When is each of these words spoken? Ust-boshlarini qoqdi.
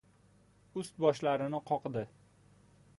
Ust-boshlarini 0.83 1.61
qoqdi. 1.71 2.07